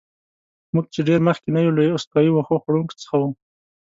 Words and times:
موږ 0.73 0.85
چې 0.93 0.99
ډېر 1.07 1.19
مخکې 1.27 1.49
نه 1.55 1.59
یو، 1.65 1.75
له 1.77 1.83
استوایي 1.97 2.31
وښو 2.31 2.61
خوړونکو 2.63 2.93
څخه 3.01 3.15
وو. 3.19 3.29